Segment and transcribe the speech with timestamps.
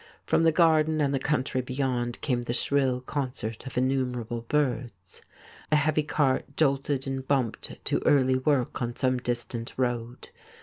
[0.25, 5.21] From the garden and the country beyond came the shrill concert of innumerable birds.
[5.71, 10.29] A heavy cart jolted and bumped to early work on some distant road.